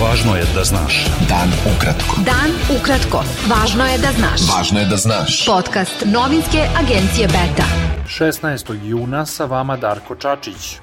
[0.00, 0.94] Važno je da znaš.
[1.28, 2.22] Dan ukratko.
[2.24, 3.20] Dan ukratko.
[3.50, 4.46] Važno je da znaš.
[4.48, 5.34] Važno je da znaš.
[5.46, 7.66] Podcast novinske agencije Beta.
[8.08, 8.72] 16.
[8.84, 10.78] juna sa vama Darko Čačić.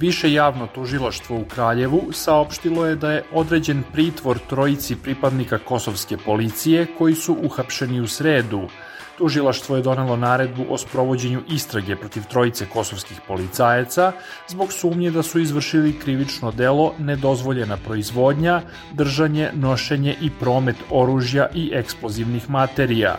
[0.00, 6.86] Više javno tužilaštvo u Kraljevu saopštilo je da je određen pritvor trojici pripadnika kosovske policije
[6.98, 8.68] koji su uhapšeni u sredu.
[9.18, 14.12] Tužilaštvo je donelo naredbu o sprovođenju istrage protiv trojice kosovskih policajaca
[14.48, 21.70] zbog sumnje da su izvršili krivično delo nedozvoljena proizvodnja, držanje, nošenje i promet oružja i
[21.74, 23.16] eksplozivnih materija.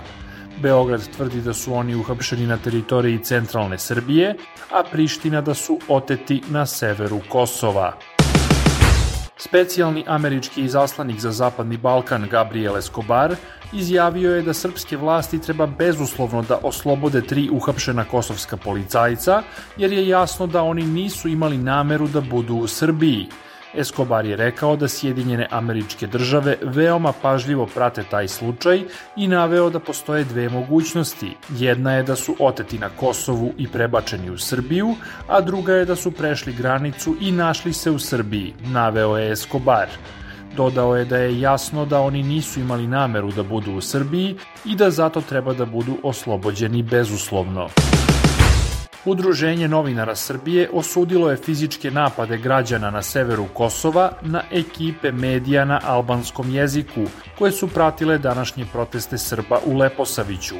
[0.61, 4.35] Beograd tvrdi da su oni uhapšeni na teritoriji centralne Srbije,
[4.71, 8.14] a Priština da su oteti na severu Kosova.
[9.37, 13.35] Specijalni američki izaslanik za Zapadni Balkan Gabriel Escobar
[13.73, 19.43] izjavio je da srpske vlasti treba bezuslovno da oslobode tri uhapšena kosovska policajca,
[19.77, 23.27] jer je jasno da oni nisu imali nameru da budu u Srbiji.
[23.77, 28.83] Escobar je rekao da Sjedinjene američke države veoma pažljivo prate taj slučaj
[29.15, 31.35] i naveo da postoje dve mogućnosti.
[31.49, 34.95] Jedna je da su oteti na Kosovu i prebačeni u Srbiju,
[35.27, 39.87] a druga je da su prešli granicu i našli se u Srbiji, naveo je Escobar.
[40.57, 44.75] Dodao je da je jasno da oni nisu imali nameru da budu u Srbiji i
[44.75, 47.69] da zato treba da budu oslobođeni bezuslovno.
[49.05, 55.79] Udruženje novinara Srbije osudilo je fizičke napade građana na severu Kosova na ekipe medija na
[55.83, 57.01] albanskom jeziku,
[57.37, 60.55] koje su pratile današnje proteste Srba u Leposaviću.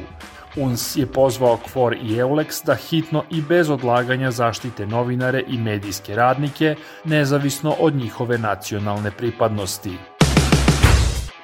[0.57, 6.16] UNS je pozvao KFOR i EULEX da hitno i bez odlaganja zaštite novinare i medijske
[6.16, 9.97] radnike, nezavisno od njihove nacionalne pripadnosti.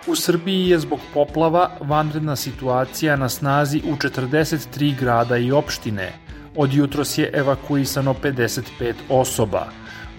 [0.07, 6.13] U Srbiji je zbog poplava vanredna situacija na snazi u 43 grada i opštine–
[6.55, 9.67] Od jutros je evakuisano 55 osoba.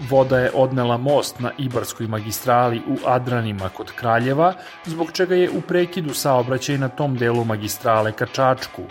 [0.09, 4.53] Voda je odnela most na Ibarskoj magistrali u Adranima kod Kraljeva,
[4.85, 8.81] zbog čega je u prekidu saobraćaj na tom delu magistrale ka Čačku.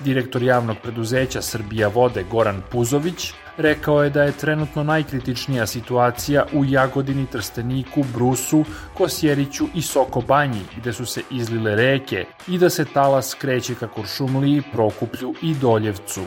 [0.00, 6.64] Direktor javnog preduzeća Srbija vode Goran Puzović rekao je da je trenutno najkritičnija situacija u
[6.64, 8.64] Jagodini, Trsteniku, Brusu,
[8.94, 14.62] Kosjeriću i Sokobanji, gde su se izlile reke i da se talas kreće ka Kuršumliji,
[14.72, 16.20] Prokuplju i Doljevcu.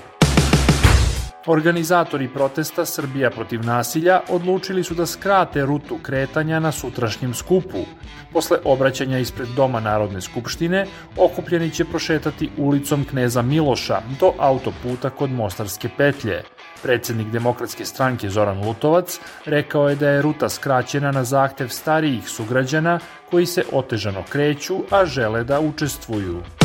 [1.47, 7.85] Organizatori protesta Srbija protiv nasilja odlučili su da skrate rutu kretanja na sutrašnjem skupu.
[8.33, 10.85] Posle obraćanja ispred Doma Narodne skupštine,
[11.17, 16.43] okupljeni će prošetati ulicom Kneza Miloša do autoputa kod Mostarske petlje.
[16.83, 22.99] Predsednik Demokratske stranke Zoran Lutovac rekao je da je ruta skraćena na zahtev starijih sugrađana
[23.31, 26.64] koji se otežano kreću, a žele da učestvuju.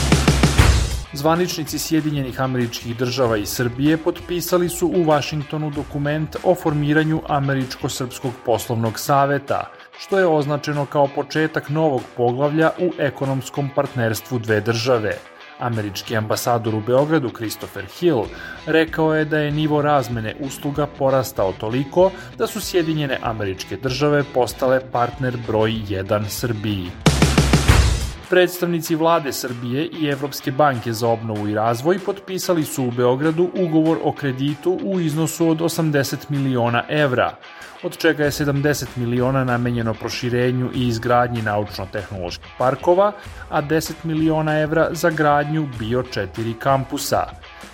[1.12, 8.98] Zvaničnici Sjedinjenih američkih država i Srbije potpisali su u Vašingtonu dokument o formiranju Američko-srpskog poslovnog
[8.98, 15.16] saveta, što je označeno kao početak novog poglavlja u ekonomskom partnerstvu dve države.
[15.58, 18.24] Američki ambasador u Beogradu Christopher Hill
[18.66, 24.80] rekao je da je nivo razmene usluga porastao toliko da su Sjedinjene američke države postale
[24.92, 27.09] partner broj 1 Srbiji.
[28.30, 33.98] Predstavnici vlade Srbije i Evropske banke za obnovu i razvoj potpisali su u Beogradu ugovor
[34.02, 37.34] o kreditu u iznosu od 80 miliona evra,
[37.82, 43.12] od čega je 70 miliona namenjeno proširenju i izgradnji naučno-tehnoloških parkova,
[43.48, 47.24] a 10 miliona evra za gradnju Bio 4 kampusa.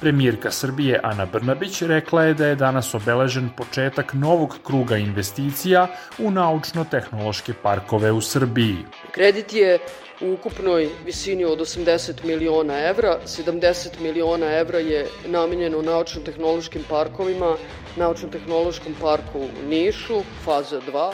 [0.00, 5.86] Premijerka Srbije Ana Brnabić rekla je da je danas obeležen početak novog kruga investicija
[6.19, 8.76] u naučno-tehnološke parkove u Srbiji.
[9.10, 9.78] Kredit je
[10.20, 13.19] u ukupnoj visini od 80 miliona evra.
[13.24, 17.56] 70 miliona evra je namenjeno naučno-tehnološkim parkovima,
[17.97, 21.12] naučno-tehnološkom parku u Nišu, faza 2,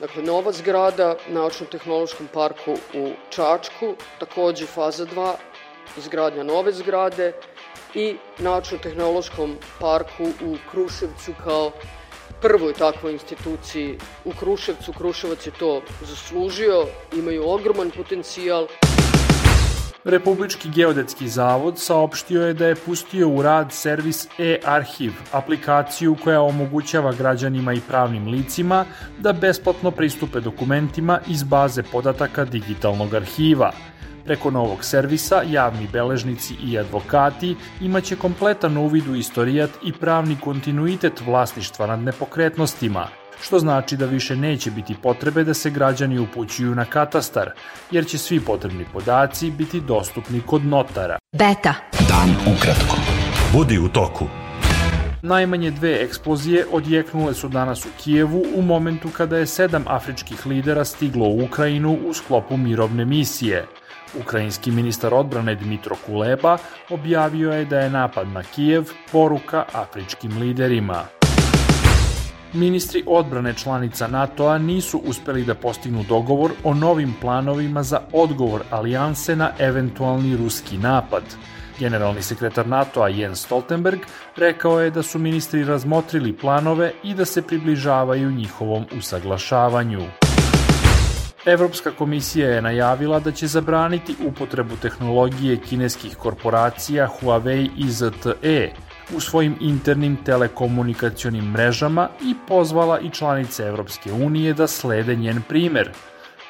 [0.00, 5.32] Dakle, nova zgrada, naučno-tehnološkom parku u Čačku, takođe faza 2,
[5.98, 7.32] izgradnja nove zgrade
[7.94, 11.72] i naučno-tehnološkom parku u Kruševcu kao
[12.42, 14.92] prvoj takvoj instituciji u Kruševcu.
[14.92, 16.86] Kruševac je to zaslužio,
[17.16, 18.66] imaju ogroman potencijal.
[20.04, 27.12] Republički geodetski zavod saopštio je da je pustio u rad servis e-arhiv, aplikaciju koja omogućava
[27.12, 28.84] građanima i pravnim licima
[29.18, 33.72] da besplatno pristupe dokumentima iz baze podataka digitalnog arhiva–
[34.24, 41.20] Preko novog servisa, javni beležnici i advokati imaće kompletan uvid u istorijat i pravni kontinuitet
[41.26, 43.08] vlasništva nad nepokretnostima,
[43.42, 47.50] što znači da više neće biti potrebe da se građani upućuju na katastar,
[47.90, 51.18] jer će svi potrebni podaci biti dostupni kod notara.
[51.32, 51.74] Beta.
[52.08, 52.96] Dan ukratko.
[53.52, 54.24] Budi u toku.
[55.22, 60.84] Najmanje dve eksplozije odjeknule su danas u Kijevu u momentu kada je sedam afričkih lidera
[60.84, 63.66] stiglo u Ukrajinu u sklopu mirovne misije.
[64.20, 66.58] Ukrajinski ministar odbrane Dmitro Kuleba
[66.90, 71.04] objavio je da je napad na Kijev poruka afričkim liderima.
[72.52, 79.36] Ministri odbrane članica NATO-a nisu uspeli da postignu dogovor o novim planovima za odgovor alijanse
[79.36, 81.22] na eventualni ruski napad.
[81.78, 84.00] Generalni sekretar NATO-a Jens Stoltenberg
[84.36, 90.23] rekao je da su ministri razmotrili planove i da se približavaju njihovom usaglašavanju.
[91.46, 98.72] Evropska komisija je najavila da će zabraniti upotrebu tehnologije kineskih korporacija Huawei i ZTE
[99.16, 105.90] u svojim internim telekomunikacionim mrežama i pozvala i članice Evropske unije da slede njen primer.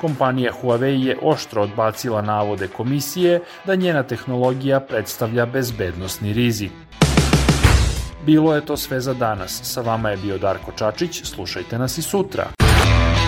[0.01, 6.73] Kompanija Huawei je oštro odbacila navode komisije da njena tehnologija predstavlja bezbednosni rizik.
[8.27, 9.61] Bilo je to sve za danas.
[9.63, 11.25] Sa vama je bio Darko Čačić.
[11.25, 12.64] Slušajte nas i sutra.